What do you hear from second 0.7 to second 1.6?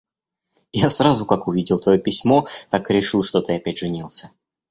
Я сразу, как